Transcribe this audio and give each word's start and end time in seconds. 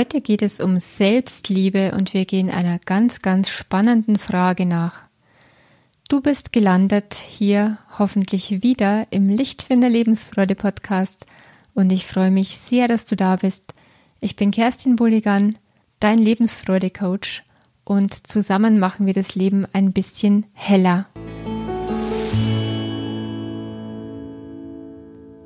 Heute 0.00 0.22
geht 0.22 0.40
es 0.40 0.60
um 0.60 0.80
Selbstliebe 0.80 1.92
und 1.94 2.14
wir 2.14 2.24
gehen 2.24 2.48
einer 2.48 2.78
ganz, 2.78 3.18
ganz 3.18 3.50
spannenden 3.50 4.16
Frage 4.16 4.64
nach. 4.64 5.02
Du 6.08 6.22
bist 6.22 6.54
gelandet 6.54 7.12
hier 7.12 7.76
hoffentlich 7.98 8.62
wieder 8.62 9.06
im 9.10 9.28
Lichtfinder 9.28 9.90
Lebensfreude 9.90 10.54
Podcast 10.54 11.26
und 11.74 11.92
ich 11.92 12.06
freue 12.06 12.30
mich 12.30 12.56
sehr, 12.56 12.88
dass 12.88 13.04
du 13.04 13.14
da 13.14 13.36
bist. 13.36 13.62
Ich 14.20 14.36
bin 14.36 14.52
Kerstin 14.52 14.96
Bulligan, 14.96 15.58
dein 15.98 16.18
Lebensfreude 16.18 16.88
Coach 16.88 17.44
und 17.84 18.26
zusammen 18.26 18.78
machen 18.78 19.04
wir 19.04 19.12
das 19.12 19.34
Leben 19.34 19.66
ein 19.74 19.92
bisschen 19.92 20.46
heller. 20.54 21.10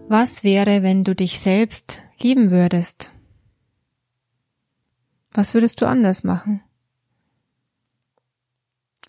Was 0.06 0.44
wäre, 0.44 0.84
wenn 0.84 1.02
du 1.02 1.16
dich 1.16 1.40
selbst 1.40 2.02
lieben 2.20 2.52
würdest? 2.52 3.10
Was 5.34 5.52
würdest 5.52 5.82
du 5.82 5.86
anders 5.86 6.22
machen? 6.22 6.62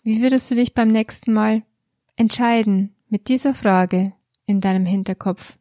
Wie 0.02 0.20
würdest 0.20 0.50
du 0.50 0.56
dich 0.56 0.74
beim 0.74 0.88
nächsten 0.88 1.32
Mal 1.32 1.62
entscheiden 2.16 2.94
mit 3.08 3.28
dieser 3.28 3.54
Frage 3.54 4.12
in 4.44 4.60
deinem 4.60 4.84
Hinterkopf? 4.84 5.56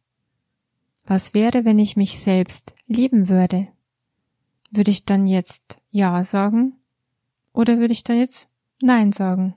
Was 1.05 1.35
wäre, 1.35 1.65
wenn 1.65 1.77
ich 1.77 1.95
mich 1.95 2.17
selbst 2.17 2.73
lieben 2.87 3.29
würde? 3.29 3.67
Würde 4.71 4.89
ich 4.89 5.05
dann 5.05 5.27
jetzt 5.27 5.77
Ja 5.89 6.23
sagen 6.23 6.73
oder 7.53 7.77
würde 7.77 7.93
ich 7.93 8.03
dann 8.03 8.17
jetzt 8.17 8.49
Nein 8.81 9.11
sagen? 9.11 9.53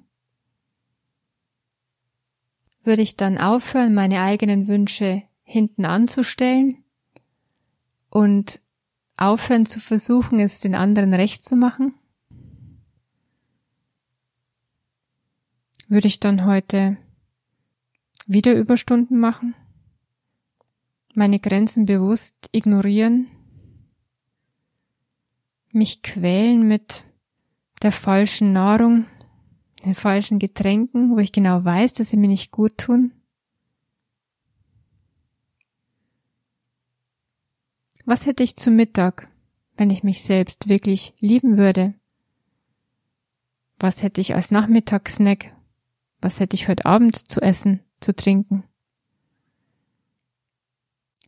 Würde 2.84 3.02
ich 3.02 3.16
dann 3.16 3.38
aufhören, 3.38 3.94
meine 3.94 4.20
eigenen 4.20 4.68
Wünsche 4.68 5.22
hinten 5.42 5.86
anzustellen 5.86 6.84
und 8.10 8.60
aufhören 9.18 9.66
zu 9.66 9.80
versuchen, 9.80 10.40
es 10.40 10.60
den 10.60 10.74
anderen 10.74 11.12
recht 11.12 11.44
zu 11.44 11.56
machen? 11.56 11.94
Würde 15.88 16.06
ich 16.06 16.20
dann 16.20 16.46
heute 16.46 16.96
wieder 18.26 18.54
Überstunden 18.54 19.18
machen? 19.18 19.54
Meine 21.14 21.40
Grenzen 21.40 21.86
bewusst 21.86 22.34
ignorieren? 22.52 23.26
Mich 25.72 26.02
quälen 26.02 26.66
mit 26.68 27.04
der 27.82 27.92
falschen 27.92 28.52
Nahrung, 28.52 29.06
den 29.84 29.94
falschen 29.94 30.38
Getränken, 30.38 31.10
wo 31.10 31.18
ich 31.18 31.32
genau 31.32 31.64
weiß, 31.64 31.94
dass 31.94 32.10
sie 32.10 32.16
mir 32.16 32.28
nicht 32.28 32.50
gut 32.50 32.78
tun? 32.78 33.12
Was 38.08 38.24
hätte 38.24 38.42
ich 38.42 38.56
zu 38.56 38.70
Mittag, 38.70 39.28
wenn 39.76 39.90
ich 39.90 40.02
mich 40.02 40.22
selbst 40.22 40.70
wirklich 40.70 41.12
lieben 41.18 41.58
würde? 41.58 41.92
Was 43.78 44.02
hätte 44.02 44.22
ich 44.22 44.34
als 44.34 44.50
Nachmittagssnack? 44.50 45.54
Was 46.22 46.40
hätte 46.40 46.54
ich 46.54 46.68
heute 46.68 46.86
Abend 46.86 47.16
zu 47.30 47.42
essen, 47.42 47.80
zu 48.00 48.16
trinken? 48.16 48.64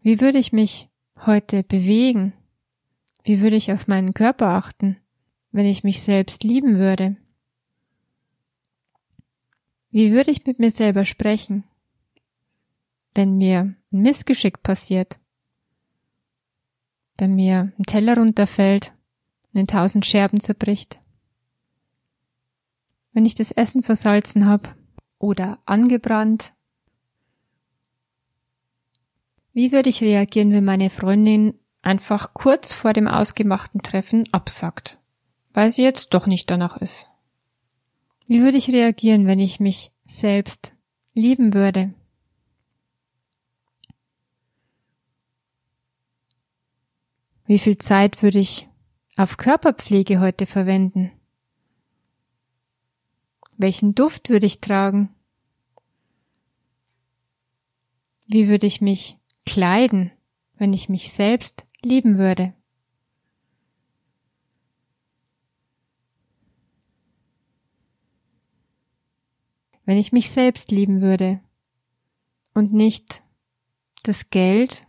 Wie 0.00 0.22
würde 0.22 0.38
ich 0.38 0.54
mich 0.54 0.88
heute 1.26 1.64
bewegen? 1.64 2.32
Wie 3.24 3.42
würde 3.42 3.56
ich 3.56 3.70
auf 3.72 3.86
meinen 3.86 4.14
Körper 4.14 4.46
achten, 4.46 4.96
wenn 5.52 5.66
ich 5.66 5.84
mich 5.84 6.00
selbst 6.00 6.44
lieben 6.44 6.78
würde? 6.78 7.18
Wie 9.90 10.12
würde 10.12 10.30
ich 10.30 10.46
mit 10.46 10.58
mir 10.58 10.70
selber 10.70 11.04
sprechen, 11.04 11.64
wenn 13.14 13.36
mir 13.36 13.76
ein 13.92 14.00
Missgeschick 14.00 14.62
passiert? 14.62 15.20
Wenn 17.20 17.34
mir 17.34 17.72
ein 17.78 17.84
Teller 17.84 18.16
runterfällt 18.16 18.92
und 19.52 19.60
in 19.60 19.66
tausend 19.66 20.06
Scherben 20.06 20.40
zerbricht. 20.40 20.98
Wenn 23.12 23.24
ich 23.24 23.34
das 23.34 23.50
Essen 23.50 23.82
versalzen 23.82 24.46
habe 24.46 24.70
oder 25.18 25.58
angebrannt. 25.66 26.52
Wie 29.52 29.72
würde 29.72 29.90
ich 29.90 30.00
reagieren, 30.00 30.52
wenn 30.52 30.64
meine 30.64 30.90
Freundin 30.90 31.54
einfach 31.82 32.34
kurz 32.34 32.72
vor 32.72 32.92
dem 32.92 33.08
ausgemachten 33.08 33.82
Treffen 33.82 34.24
absagt, 34.32 34.98
weil 35.52 35.70
sie 35.72 35.82
jetzt 35.82 36.14
doch 36.14 36.26
nicht 36.26 36.50
danach 36.50 36.76
ist? 36.78 37.08
Wie 38.26 38.42
würde 38.42 38.58
ich 38.58 38.68
reagieren, 38.68 39.26
wenn 39.26 39.40
ich 39.40 39.60
mich 39.60 39.90
selbst 40.06 40.72
lieben 41.14 41.52
würde? 41.52 41.92
Wie 47.50 47.58
viel 47.58 47.78
Zeit 47.78 48.22
würde 48.22 48.38
ich 48.38 48.68
auf 49.16 49.36
Körperpflege 49.36 50.20
heute 50.20 50.46
verwenden? 50.46 51.10
Welchen 53.56 53.96
Duft 53.96 54.28
würde 54.28 54.46
ich 54.46 54.60
tragen? 54.60 55.12
Wie 58.28 58.46
würde 58.46 58.68
ich 58.68 58.80
mich 58.80 59.18
kleiden, 59.46 60.12
wenn 60.58 60.72
ich 60.72 60.88
mich 60.88 61.12
selbst 61.12 61.66
lieben 61.82 62.18
würde? 62.18 62.54
Wenn 69.84 69.98
ich 69.98 70.12
mich 70.12 70.30
selbst 70.30 70.70
lieben 70.70 71.00
würde 71.00 71.40
und 72.54 72.72
nicht 72.72 73.24
das 74.04 74.30
Geld 74.30 74.86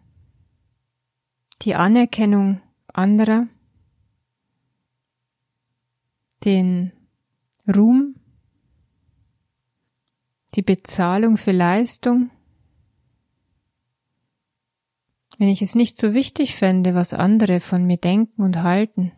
die 1.62 1.76
Anerkennung 1.76 2.62
anderer, 2.88 3.48
den 6.44 6.92
Ruhm, 7.68 8.16
die 10.56 10.64
Bezahlung 10.64 11.38
für 11.38 11.52
Leistung. 11.52 12.32
Wenn 15.38 15.48
ich 15.48 15.62
es 15.62 15.76
nicht 15.76 15.98
so 15.98 16.14
wichtig 16.14 16.56
fände, 16.56 16.94
was 16.94 17.14
andere 17.14 17.60
von 17.60 17.86
mir 17.86 17.98
denken 17.98 18.42
und 18.42 18.62
halten. 18.64 19.12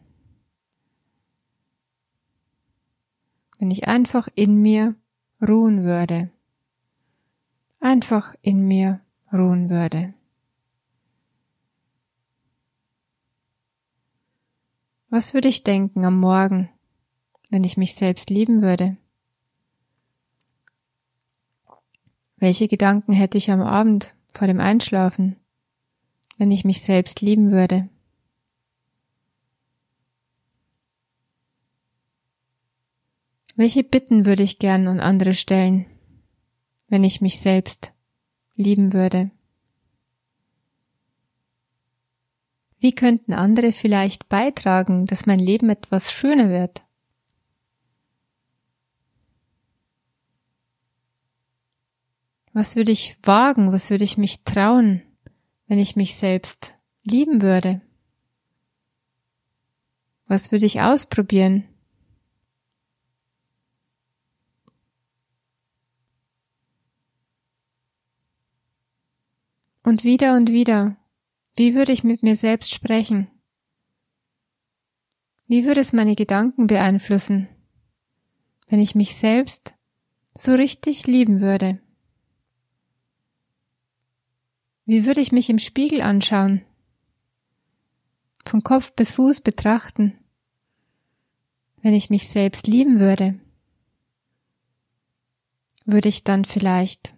Wenn 3.58 3.72
ich 3.72 3.88
einfach 3.88 4.28
in 4.36 4.62
mir 4.62 4.96
ruhen 5.42 5.84
würde. 5.84 6.30
Einfach 7.80 8.36
in 8.42 8.68
mir 8.68 9.02
ruhen 9.32 9.70
würde. 9.70 10.14
Was 15.14 15.36
würde 15.36 15.48
ich 15.48 15.64
denken 15.64 16.06
am 16.06 16.20
Morgen, 16.20 16.72
wenn 17.52 17.64
ich 17.64 17.78
mich 17.78 17.94
selbst 17.94 18.32
lieben 18.32 18.64
würde? 18.64 18.98
Welche 22.38 22.68
Gedanken 22.68 23.12
hätte 23.12 23.38
ich 23.38 23.52
am 23.52 23.62
Abend 23.62 24.16
vor 24.34 24.48
dem 24.48 24.60
Einschlafen, 24.60 25.36
wenn 26.40 26.50
ich 26.50 26.66
mich 26.66 26.82
selbst 26.82 27.22
lieben 27.22 27.52
würde? 27.52 27.90
Welche 33.56 33.84
Bitten 33.84 34.26
würde 34.26 34.42
ich 34.42 34.58
gern 34.58 34.88
an 34.88 35.00
andere 35.00 35.36
stellen, 35.36 35.86
wenn 36.88 37.04
ich 37.04 37.22
mich 37.22 37.40
selbst 37.40 37.94
lieben 38.56 38.94
würde? 38.94 39.30
Wie 42.84 42.94
könnten 42.94 43.32
andere 43.32 43.72
vielleicht 43.72 44.28
beitragen, 44.28 45.06
dass 45.06 45.26
mein 45.26 45.40
Leben 45.40 45.70
etwas 45.70 46.12
schöner 46.12 46.50
wird? 46.50 46.84
Was 52.52 52.76
würde 52.76 52.92
ich 52.92 53.16
wagen, 53.24 53.72
was 53.72 53.90
würde 53.90 54.04
ich 54.04 54.18
mich 54.18 54.44
trauen, 54.44 55.02
wenn 55.68 55.80
ich 55.80 55.96
mich 55.96 56.16
selbst 56.16 56.74
lieben 57.04 57.42
würde? 57.42 57.80
Was 60.28 60.52
würde 60.52 60.66
ich 60.66 60.82
ausprobieren? 60.82 61.64
Und 69.84 70.04
wieder 70.04 70.36
und 70.36 70.52
wieder 70.52 70.98
wie 71.56 71.76
würde 71.76 71.92
ich 71.92 72.04
mit 72.04 72.24
mir 72.24 72.36
selbst 72.36 72.74
sprechen? 72.74 73.28
Wie 75.48 75.66
würde 75.66 75.82
es 75.82 75.94
meine 75.94 76.16
Gedanken 76.16 76.68
beeinflussen, 76.68 77.48
wenn 78.68 78.80
ich 78.80 78.96
mich 78.96 79.16
selbst 79.16 79.76
so 80.34 80.54
richtig 80.54 81.06
lieben 81.06 81.42
würde? 81.42 81.80
Wie 84.86 85.06
würde 85.06 85.22
ich 85.22 85.32
mich 85.32 85.50
im 85.50 85.60
Spiegel 85.60 86.02
anschauen? 86.02 86.66
Von 88.46 88.64
Kopf 88.64 88.94
bis 88.94 89.14
Fuß 89.14 89.42
betrachten, 89.42 90.18
wenn 91.82 91.94
ich 91.94 92.10
mich 92.10 92.28
selbst 92.28 92.66
lieben 92.66 93.00
würde? 93.00 93.40
Würde 95.86 96.10
ich 96.10 96.24
dann 96.24 96.46
vielleicht 96.46 97.14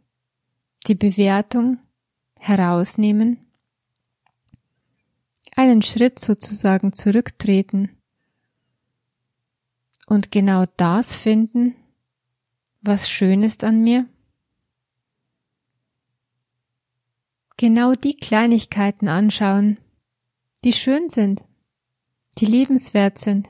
die 0.88 0.96
Bewertung 0.96 1.80
herausnehmen 2.38 3.45
einen 5.56 5.82
Schritt 5.82 6.20
sozusagen 6.20 6.94
zurücktreten 6.94 7.90
und 10.06 10.32
genau 10.32 10.66
das 10.78 11.16
finden, 11.16 11.76
was 12.82 13.10
schön 13.10 13.42
ist 13.42 13.64
an 13.64 13.82
mir? 13.82 14.08
Genau 17.58 17.96
die 17.96 18.16
Kleinigkeiten 18.16 19.08
anschauen, 19.08 19.80
die 20.64 20.74
schön 20.74 21.10
sind, 21.10 21.44
die 22.38 22.46
liebenswert 22.46 23.18
sind. 23.18 23.50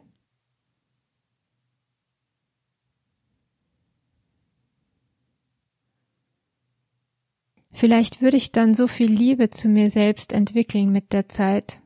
Vielleicht 7.73 8.21
würde 8.21 8.37
ich 8.37 8.53
dann 8.53 8.73
so 8.73 8.87
viel 8.87 9.11
Liebe 9.11 9.49
zu 9.49 9.67
mir 9.67 9.89
selbst 9.89 10.31
entwickeln 10.31 10.93
mit 10.93 11.11
der 11.11 11.27
Zeit, 11.27 11.81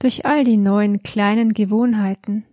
durch 0.00 0.24
all 0.24 0.44
die 0.44 0.56
neuen 0.56 1.02
kleinen 1.02 1.54
Gewohnheiten 1.54 2.46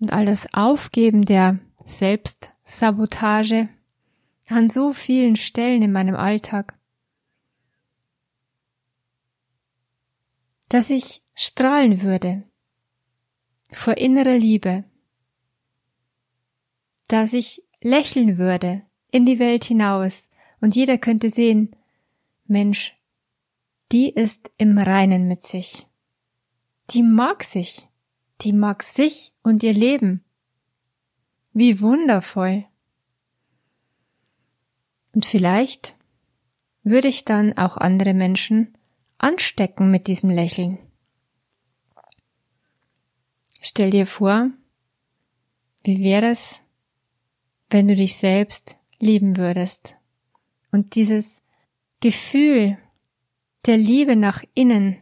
und 0.00 0.12
all 0.12 0.24
das 0.24 0.54
Aufgeben 0.54 1.24
der 1.24 1.58
Selbstsabotage 1.84 3.68
an 4.48 4.70
so 4.70 4.92
vielen 4.92 5.36
Stellen 5.36 5.82
in 5.82 5.92
meinem 5.92 6.14
Alltag, 6.14 6.78
dass 10.68 10.90
ich 10.90 11.22
strahlen 11.34 12.02
würde 12.02 12.44
vor 13.72 13.96
innerer 13.98 14.36
Liebe, 14.36 14.84
dass 17.08 17.32
ich 17.32 17.62
lächeln 17.80 18.38
würde 18.38 18.82
in 19.10 19.26
die 19.26 19.38
Welt 19.38 19.64
hinaus 19.64 20.28
und 20.60 20.76
jeder 20.76 20.98
könnte 20.98 21.30
sehen, 21.30 21.74
Mensch, 22.46 22.94
die 23.90 24.08
ist 24.08 24.50
im 24.56 24.78
Reinen 24.78 25.26
mit 25.26 25.42
sich. 25.42 25.86
Die 26.92 27.02
mag 27.02 27.42
sich. 27.42 27.88
Die 28.42 28.52
mag 28.52 28.82
sich 28.82 29.32
und 29.42 29.62
ihr 29.62 29.72
Leben. 29.72 30.22
Wie 31.54 31.80
wundervoll. 31.80 32.66
Und 35.14 35.24
vielleicht 35.24 35.94
würde 36.82 37.08
ich 37.08 37.24
dann 37.24 37.56
auch 37.56 37.76
andere 37.76 38.12
Menschen 38.12 38.76
anstecken 39.16 39.90
mit 39.90 40.06
diesem 40.06 40.28
Lächeln. 40.30 40.78
Stell 43.60 43.90
dir 43.90 44.06
vor, 44.06 44.50
wie 45.84 46.02
wäre 46.02 46.30
es, 46.30 46.60
wenn 47.70 47.88
du 47.88 47.94
dich 47.94 48.16
selbst 48.16 48.76
lieben 48.98 49.36
würdest 49.36 49.94
und 50.72 50.94
dieses 50.94 51.40
Gefühl 52.00 52.76
der 53.64 53.76
Liebe 53.76 54.16
nach 54.16 54.42
innen 54.54 55.01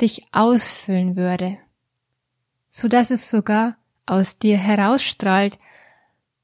dich 0.00 0.26
ausfüllen 0.32 1.16
würde, 1.16 1.58
so 2.70 2.88
dass 2.88 3.10
es 3.10 3.30
sogar 3.30 3.76
aus 4.06 4.38
dir 4.38 4.56
herausstrahlt 4.58 5.58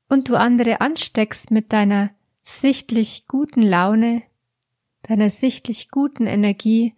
und 0.08 0.28
du 0.28 0.36
andere 0.36 0.80
ansteckst 0.80 1.50
mit 1.50 1.72
deiner 1.72 2.10
sichtlich 2.42 3.26
guten 3.26 3.62
Laune, 3.62 4.22
deiner 5.02 5.30
sichtlich 5.30 5.90
guten 5.90 6.26
Energie 6.26 6.94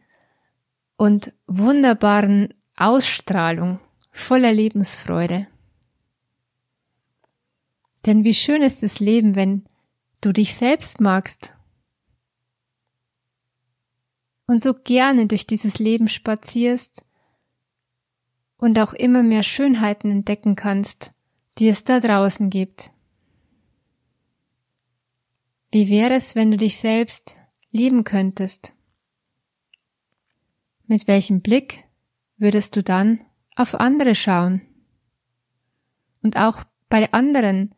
und 0.97 1.33
wunderbaren 1.47 2.55
Ausstrahlung 2.77 3.81
voller 4.11 4.53
Lebensfreude. 4.53 5.47
Denn 8.07 8.25
wie 8.25 8.35
schön 8.35 8.63
ist 8.63 8.83
das 8.83 9.01
Leben, 9.01 9.37
wenn 9.37 9.65
du 10.21 10.33
dich 10.33 10.55
selbst 10.55 11.01
magst 11.01 11.55
und 14.53 14.63
so 14.63 14.75
gerne 14.75 15.27
durch 15.27 15.47
dieses 15.47 15.79
Leben 15.79 16.09
spazierst 16.09 17.03
und 18.59 18.79
auch 18.79 18.93
immer 18.93 19.23
mehr 19.23 19.43
Schönheiten 19.43 20.11
entdecken 20.11 20.57
kannst, 20.57 21.11
die 21.59 21.69
es 21.69 21.85
da 21.85 22.01
draußen 22.01 22.51
gibt. 22.51 22.91
Wie 25.73 25.89
wäre 25.89 26.15
es, 26.15 26.35
wenn 26.37 26.51
du 26.51 26.59
dich 26.59 26.77
selbst 26.77 27.37
lieben 27.71 28.05
könntest? 28.05 28.75
Mit 30.87 31.09
welchem 31.09 31.41
Blick 31.41 31.85
würdest 32.37 32.77
du 32.77 32.83
dann 32.83 33.23
auf 33.57 33.75
andere 33.75 34.15
schauen? 34.15 34.61
Und 36.23 36.37
auch 36.37 36.63
bei 36.91 37.11
anderen 37.13 37.75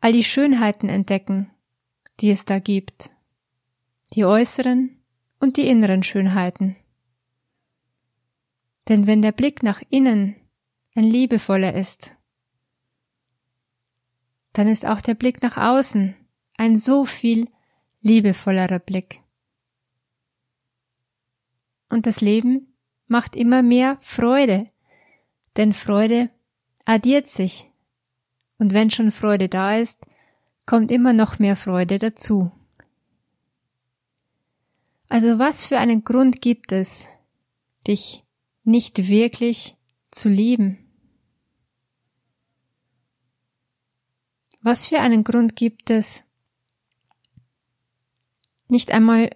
all 0.00 0.12
die 0.12 0.22
Schönheiten 0.22 0.88
entdecken, 0.88 1.50
die 2.20 2.30
es 2.30 2.44
da 2.44 2.60
gibt, 2.60 3.10
die 4.12 4.24
äußeren 4.24 5.01
und 5.42 5.56
die 5.56 5.66
inneren 5.66 6.04
Schönheiten. 6.04 6.76
Denn 8.88 9.08
wenn 9.08 9.22
der 9.22 9.32
Blick 9.32 9.64
nach 9.64 9.82
innen 9.90 10.36
ein 10.94 11.02
liebevoller 11.02 11.74
ist, 11.74 12.14
dann 14.52 14.68
ist 14.68 14.86
auch 14.86 15.00
der 15.00 15.14
Blick 15.14 15.42
nach 15.42 15.56
außen 15.56 16.14
ein 16.56 16.76
so 16.76 17.04
viel 17.04 17.48
liebevollerer 18.02 18.78
Blick. 18.78 19.20
Und 21.88 22.06
das 22.06 22.20
Leben 22.20 22.74
macht 23.08 23.34
immer 23.34 23.62
mehr 23.62 23.98
Freude, 24.00 24.70
denn 25.56 25.72
Freude 25.72 26.30
addiert 26.84 27.28
sich 27.28 27.68
und 28.58 28.72
wenn 28.72 28.92
schon 28.92 29.10
Freude 29.10 29.48
da 29.48 29.76
ist, 29.76 30.00
kommt 30.66 30.92
immer 30.92 31.12
noch 31.12 31.40
mehr 31.40 31.56
Freude 31.56 31.98
dazu. 31.98 32.52
Also 35.12 35.38
was 35.38 35.66
für 35.66 35.76
einen 35.76 36.04
Grund 36.04 36.40
gibt 36.40 36.72
es, 36.72 37.06
dich 37.86 38.24
nicht 38.64 39.08
wirklich 39.08 39.76
zu 40.10 40.30
lieben? 40.30 40.90
Was 44.62 44.86
für 44.86 45.00
einen 45.00 45.22
Grund 45.22 45.54
gibt 45.54 45.90
es, 45.90 46.22
nicht 48.68 48.90
einmal 48.90 49.28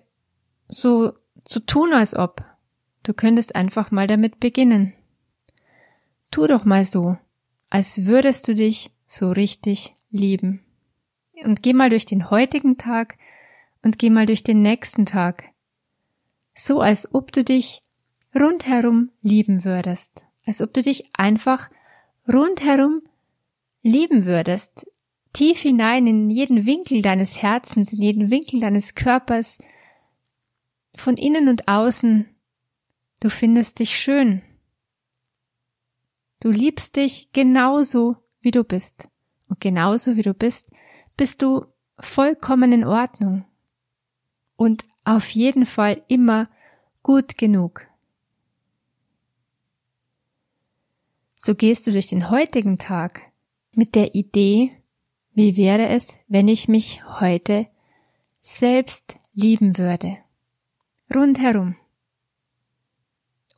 so 0.66 1.12
zu 1.44 1.60
tun, 1.60 1.92
als 1.92 2.16
ob 2.16 2.42
du 3.02 3.12
könntest 3.12 3.54
einfach 3.54 3.90
mal 3.90 4.06
damit 4.06 4.40
beginnen. 4.40 4.94
Tu 6.30 6.46
doch 6.46 6.64
mal 6.64 6.86
so, 6.86 7.18
als 7.68 8.06
würdest 8.06 8.48
du 8.48 8.54
dich 8.54 8.92
so 9.04 9.30
richtig 9.30 9.94
lieben. 10.08 10.64
Und 11.44 11.62
geh 11.62 11.74
mal 11.74 11.90
durch 11.90 12.06
den 12.06 12.30
heutigen 12.30 12.78
Tag 12.78 13.18
und 13.82 13.98
geh 13.98 14.08
mal 14.08 14.24
durch 14.24 14.42
den 14.42 14.62
nächsten 14.62 15.04
Tag. 15.04 15.52
So 16.58 16.80
als 16.80 17.14
ob 17.14 17.32
du 17.32 17.44
dich 17.44 17.82
rundherum 18.34 19.10
lieben 19.20 19.64
würdest. 19.64 20.26
Als 20.46 20.62
ob 20.62 20.72
du 20.72 20.80
dich 20.80 21.10
einfach 21.12 21.70
rundherum 22.26 23.02
lieben 23.82 24.24
würdest. 24.24 24.86
Tief 25.34 25.60
hinein 25.60 26.06
in 26.06 26.30
jeden 26.30 26.64
Winkel 26.64 27.02
deines 27.02 27.42
Herzens, 27.42 27.92
in 27.92 28.00
jeden 28.00 28.30
Winkel 28.30 28.60
deines 28.60 28.94
Körpers. 28.94 29.58
Von 30.94 31.18
innen 31.18 31.48
und 31.48 31.68
außen. 31.68 32.26
Du 33.20 33.28
findest 33.28 33.78
dich 33.78 33.98
schön. 33.98 34.40
Du 36.40 36.50
liebst 36.50 36.96
dich 36.96 37.32
genauso, 37.32 38.16
wie 38.40 38.50
du 38.50 38.64
bist. 38.64 39.08
Und 39.48 39.60
genauso 39.60 40.16
wie 40.16 40.22
du 40.22 40.32
bist, 40.32 40.70
bist 41.18 41.42
du 41.42 41.66
vollkommen 41.98 42.72
in 42.72 42.84
Ordnung. 42.84 43.44
Und 44.56 44.84
auf 45.04 45.28
jeden 45.30 45.66
Fall 45.66 46.02
immer 46.08 46.48
gut 47.02 47.38
genug. 47.38 47.86
So 51.36 51.54
gehst 51.54 51.86
du 51.86 51.92
durch 51.92 52.08
den 52.08 52.30
heutigen 52.30 52.78
Tag 52.78 53.20
mit 53.72 53.94
der 53.94 54.14
Idee, 54.14 54.72
wie 55.34 55.56
wäre 55.56 55.88
es, 55.88 56.18
wenn 56.26 56.48
ich 56.48 56.66
mich 56.66 57.04
heute 57.20 57.68
selbst 58.42 59.16
lieben 59.32 59.78
würde. 59.78 60.18
Rundherum. 61.14 61.76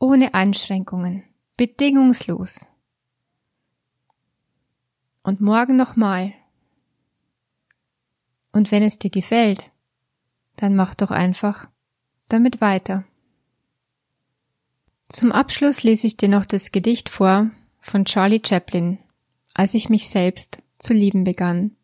Ohne 0.00 0.34
Einschränkungen. 0.34 1.24
Bedingungslos 1.56 2.66
und 5.28 5.42
morgen 5.42 5.76
nochmal. 5.76 6.32
Und 8.50 8.70
wenn 8.72 8.82
es 8.82 8.98
dir 8.98 9.10
gefällt, 9.10 9.70
dann 10.58 10.74
mach 10.74 10.94
doch 10.94 11.10
einfach 11.10 11.68
damit 12.28 12.60
weiter. 12.60 13.04
Zum 15.08 15.32
Abschluss 15.32 15.82
lese 15.82 16.06
ich 16.06 16.18
dir 16.18 16.28
noch 16.28 16.44
das 16.44 16.70
Gedicht 16.72 17.08
vor 17.08 17.50
von 17.80 18.04
Charlie 18.04 18.42
Chaplin, 18.44 18.98
als 19.54 19.72
ich 19.72 19.88
mich 19.88 20.08
selbst 20.08 20.58
zu 20.78 20.92
lieben 20.92 21.24
begann. 21.24 21.76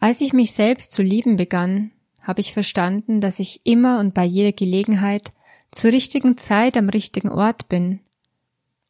Als 0.00 0.20
ich 0.20 0.32
mich 0.32 0.52
selbst 0.52 0.92
zu 0.92 1.02
lieben 1.02 1.36
begann, 1.36 1.92
habe 2.22 2.40
ich 2.40 2.52
verstanden, 2.52 3.20
dass 3.20 3.38
ich 3.38 3.60
immer 3.64 4.00
und 4.00 4.14
bei 4.14 4.24
jeder 4.24 4.52
Gelegenheit 4.52 5.32
zur 5.70 5.92
richtigen 5.92 6.38
Zeit 6.38 6.76
am 6.76 6.88
richtigen 6.88 7.28
Ort 7.28 7.68
bin 7.68 8.00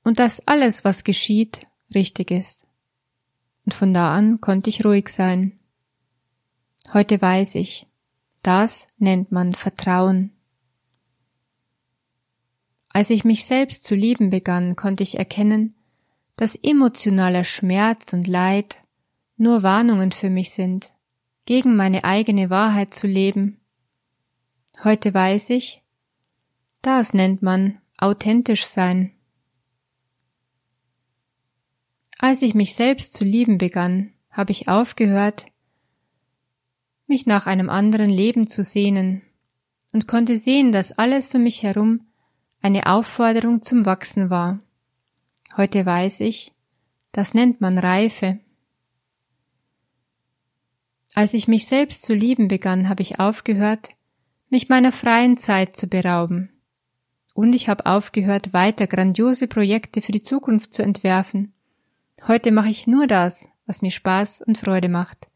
und 0.05 0.19
dass 0.19 0.47
alles, 0.47 0.85
was 0.85 1.05
geschieht, 1.05 1.67
richtig 1.95 2.31
ist. 2.31 2.65
Und 3.65 3.75
von 3.75 3.93
da 3.93 4.15
an 4.15 4.41
konnte 4.41 4.71
ich 4.71 4.85
ruhig 4.85 5.09
sein. 5.09 5.59
Heute 6.95 7.21
weiß 7.21 7.57
ich, 7.57 7.88
das 8.49 8.87
nennt 8.97 9.31
man 9.31 9.53
Vertrauen. 9.53 10.33
Als 12.95 13.11
ich 13.11 13.23
mich 13.23 13.45
selbst 13.45 13.85
zu 13.85 13.95
lieben 13.95 14.31
begann, 14.31 14.75
konnte 14.75 15.03
ich 15.03 15.19
erkennen, 15.19 15.75
dass 16.37 16.55
emotionaler 16.55 17.45
Schmerz 17.45 18.15
und 18.15 18.27
Leid 18.27 18.79
nur 19.37 19.63
Warnungen 19.63 20.13
für 20.13 20.31
mich 20.31 20.53
sind, 20.53 20.95
gegen 21.45 21.77
meine 21.77 22.05
eigene 22.05 22.49
Wahrheit 22.49 22.95
zu 22.95 23.07
leben. 23.07 23.61
Heute 24.83 25.13
weiß 25.13 25.51
ich, 25.51 25.83
das 26.81 27.13
nennt 27.13 27.43
man 27.43 27.83
authentisch 27.99 28.65
sein. 28.65 29.13
Als 32.19 32.41
ich 32.41 32.55
mich 32.55 32.75
selbst 32.75 33.13
zu 33.13 33.25
lieben 33.25 33.59
begann, 33.59 34.15
habe 34.31 34.53
ich 34.53 34.69
aufgehört, 34.69 35.45
mich 37.09 37.27
nach 37.27 37.47
einem 37.47 37.71
anderen 37.71 38.11
Leben 38.11 38.47
zu 38.47 38.63
sehnen 38.63 39.23
und 39.93 40.07
konnte 40.07 40.37
sehen, 40.37 40.73
dass 40.73 40.93
alles 40.93 41.35
um 41.35 41.43
mich 41.43 41.63
herum 41.63 42.07
eine 42.61 42.87
Aufforderung 42.87 43.63
zum 43.63 43.87
Wachsen 43.87 44.31
war. 44.31 44.61
Heute 45.57 45.85
weiß 45.85 46.21
ich, 46.21 46.53
das 47.13 47.35
nennt 47.35 47.61
man 47.61 47.79
Reife. 47.79 48.39
Als 51.15 51.35
ich 51.35 51.49
mich 51.49 51.67
selbst 51.67 52.05
zu 52.05 52.15
lieben 52.15 52.49
begann, 52.49 52.89
habe 52.89 53.03
ich 53.03 53.19
aufgehört, 53.19 53.89
mich 54.51 54.69
meiner 54.69 54.93
freien 54.93 55.37
Zeit 55.37 55.77
zu 55.77 55.87
berauben. 55.87 56.51
Und 57.35 57.55
ich 57.55 57.69
habe 57.69 57.87
aufgehört, 57.87 58.53
weiter 58.53 58.87
grandiose 58.87 59.49
Projekte 59.49 60.03
für 60.03 60.13
die 60.13 60.23
Zukunft 60.23 60.75
zu 60.75 60.83
entwerfen. 60.83 61.53
Heute 62.27 62.53
mache 62.53 62.69
ich 62.69 62.87
nur 62.87 63.07
das, 63.07 63.49
was 63.67 63.81
mir 63.81 63.91
Spaß 63.91 64.43
und 64.43 64.59
Freude 64.59 64.89
macht, 64.89 65.28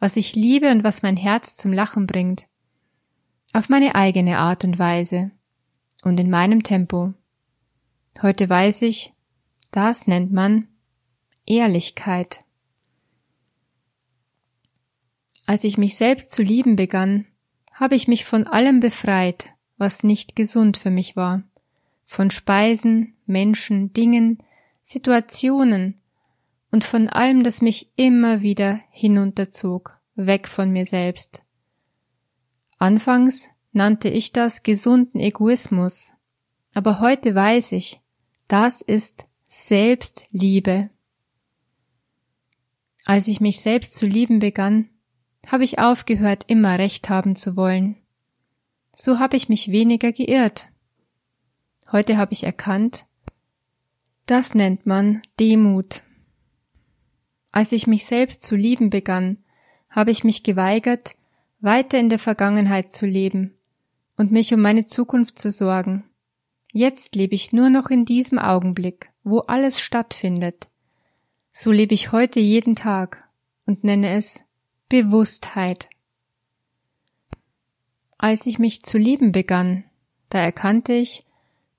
was 0.00 0.16
ich 0.16 0.34
liebe 0.34 0.70
und 0.70 0.82
was 0.82 1.02
mein 1.02 1.16
Herz 1.16 1.56
zum 1.56 1.72
Lachen 1.72 2.06
bringt. 2.06 2.46
Auf 3.52 3.68
meine 3.68 3.94
eigene 3.94 4.38
Art 4.38 4.64
und 4.64 4.78
Weise 4.78 5.30
und 6.02 6.18
in 6.18 6.30
meinem 6.30 6.62
Tempo. 6.62 7.12
Heute 8.22 8.48
weiß 8.48 8.82
ich, 8.82 9.12
das 9.70 10.06
nennt 10.06 10.32
man 10.32 10.66
Ehrlichkeit. 11.46 12.42
Als 15.46 15.64
ich 15.64 15.78
mich 15.78 15.96
selbst 15.96 16.32
zu 16.32 16.42
lieben 16.42 16.76
begann, 16.76 17.26
habe 17.72 17.94
ich 17.94 18.08
mich 18.08 18.24
von 18.24 18.46
allem 18.46 18.80
befreit, 18.80 19.50
was 19.76 20.02
nicht 20.02 20.36
gesund 20.36 20.76
für 20.76 20.90
mich 20.90 21.16
war, 21.16 21.42
von 22.04 22.30
Speisen, 22.30 23.14
Menschen, 23.26 23.92
Dingen, 23.92 24.38
Situationen 24.82 25.99
und 26.70 26.84
von 26.84 27.08
allem, 27.08 27.42
das 27.42 27.62
mich 27.62 27.90
immer 27.96 28.42
wieder 28.42 28.80
hinunterzog, 28.90 29.98
weg 30.14 30.48
von 30.48 30.70
mir 30.70 30.86
selbst. 30.86 31.42
Anfangs 32.78 33.48
nannte 33.72 34.08
ich 34.08 34.32
das 34.32 34.62
gesunden 34.62 35.20
Egoismus, 35.20 36.12
aber 36.74 37.00
heute 37.00 37.34
weiß 37.34 37.72
ich, 37.72 38.00
das 38.48 38.80
ist 38.80 39.26
Selbstliebe. 39.46 40.90
Als 43.04 43.28
ich 43.28 43.40
mich 43.40 43.60
selbst 43.60 43.96
zu 43.96 44.06
lieben 44.06 44.38
begann, 44.38 44.88
habe 45.46 45.64
ich 45.64 45.78
aufgehört, 45.78 46.44
immer 46.48 46.78
Recht 46.78 47.08
haben 47.08 47.34
zu 47.34 47.56
wollen. 47.56 47.96
So 48.94 49.18
habe 49.18 49.36
ich 49.36 49.48
mich 49.48 49.72
weniger 49.72 50.12
geirrt. 50.12 50.68
Heute 51.90 52.16
habe 52.16 52.32
ich 52.32 52.44
erkannt, 52.44 53.06
das 54.26 54.54
nennt 54.54 54.86
man 54.86 55.22
Demut. 55.40 56.02
Als 57.52 57.72
ich 57.72 57.86
mich 57.86 58.04
selbst 58.04 58.44
zu 58.44 58.54
lieben 58.54 58.90
begann, 58.90 59.38
habe 59.88 60.10
ich 60.10 60.24
mich 60.24 60.42
geweigert, 60.42 61.12
weiter 61.60 61.98
in 61.98 62.08
der 62.08 62.18
Vergangenheit 62.18 62.92
zu 62.92 63.06
leben 63.06 63.54
und 64.16 64.30
mich 64.30 64.54
um 64.54 64.60
meine 64.60 64.84
Zukunft 64.84 65.38
zu 65.38 65.50
sorgen. 65.50 66.04
Jetzt 66.72 67.16
lebe 67.16 67.34
ich 67.34 67.52
nur 67.52 67.70
noch 67.70 67.90
in 67.90 68.04
diesem 68.04 68.38
Augenblick, 68.38 69.10
wo 69.24 69.40
alles 69.40 69.80
stattfindet. 69.80 70.68
So 71.52 71.72
lebe 71.72 71.94
ich 71.94 72.12
heute 72.12 72.38
jeden 72.38 72.76
Tag 72.76 73.28
und 73.66 73.82
nenne 73.82 74.10
es 74.10 74.42
Bewusstheit. 74.88 75.88
Als 78.18 78.46
ich 78.46 78.58
mich 78.58 78.82
zu 78.82 78.98
lieben 78.98 79.32
begann, 79.32 79.84
da 80.28 80.38
erkannte 80.38 80.92
ich, 80.92 81.24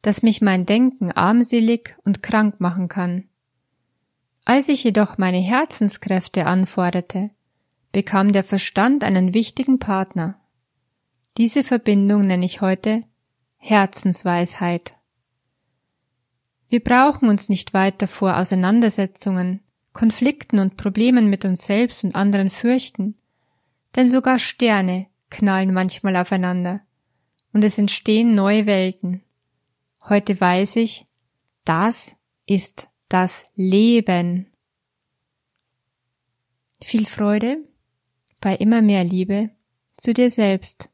dass 0.02 0.24
mich 0.24 0.42
mein 0.42 0.66
Denken 0.66 1.12
armselig 1.12 1.96
und 2.04 2.24
krank 2.24 2.60
machen 2.60 2.88
kann. 2.88 3.30
Als 4.46 4.70
ich 4.70 4.84
jedoch 4.84 5.18
meine 5.18 5.40
Herzenskräfte 5.40 6.46
anforderte, 6.46 7.30
bekam 7.92 8.32
der 8.32 8.44
Verstand 8.44 9.04
einen 9.04 9.34
wichtigen 9.34 9.80
Partner. 9.80 10.40
Diese 11.38 11.64
Verbindung 11.64 12.24
nenne 12.24 12.46
ich 12.46 12.62
heute 12.62 13.04
Herzensweisheit. 13.58 14.96
Wir 16.70 16.80
brauchen 16.80 17.30
uns 17.30 17.50
nicht 17.50 17.74
weiter 17.74 18.08
vor 18.08 18.38
Auseinandersetzungen, 18.38 19.62
Konflikten 19.94 20.58
und 20.60 20.78
Problemen 20.78 21.30
mit 21.30 21.46
uns 21.46 21.66
selbst 21.66 22.04
und 22.04 22.16
anderen 22.16 22.50
fürchten, 22.50 23.16
denn 23.96 24.10
sogar 24.10 24.40
Sterne 24.40 25.08
knallen 25.30 25.74
manchmal 25.74 26.16
aufeinander 26.16 26.82
und 27.54 27.64
es 27.64 27.78
entstehen 27.78 28.36
neue 28.36 28.66
Welten. 28.66 29.22
Heute 30.08 30.40
weiß 30.40 30.78
ich, 30.78 31.06
das 31.66 32.16
ist 32.46 32.88
das 33.12 33.44
Leben. 33.56 34.48
Viel 36.82 37.06
Freude 37.06 37.58
bei 38.40 38.56
immer 38.56 38.82
mehr 38.82 39.04
Liebe 39.04 39.50
zu 39.98 40.14
dir 40.14 40.30
selbst. 40.30 40.90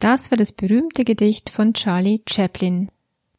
Das 0.00 0.30
war 0.30 0.38
das 0.38 0.52
berühmte 0.52 1.04
Gedicht 1.04 1.50
von 1.50 1.72
Charlie 1.72 2.22
Chaplin. 2.28 2.90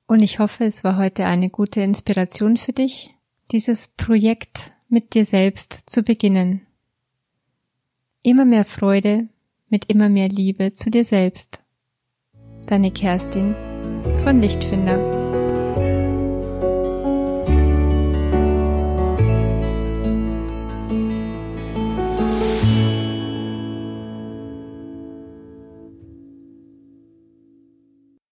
Und 0.08 0.22
ich 0.22 0.40
hoffe, 0.40 0.66
es 0.66 0.84
war 0.84 0.98
heute 0.98 1.26
eine 1.26 1.50
gute 1.50 1.82
Inspiration 1.82 2.56
für 2.58 2.74
dich, 2.74 3.14
dieses 3.52 3.90
Projekt 3.90 4.72
mit 4.88 5.14
dir 5.14 5.26
selbst 5.26 5.84
zu 5.86 6.02
beginnen. 6.02 6.66
Immer 8.24 8.46
mehr 8.46 8.66
Freude 8.66 9.28
mit 9.68 9.86
immer 9.86 10.10
mehr 10.10 10.30
Liebe 10.30 10.74
zu 10.74 10.90
dir 10.90 11.04
selbst. 11.06 11.62
Deine 12.66 12.92
Kerstin 12.92 13.54
von 14.24 14.42
Lichtfinder. 14.42 15.19